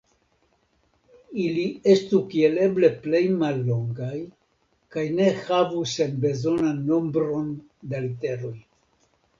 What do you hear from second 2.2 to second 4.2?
kiel eble plej mallongaj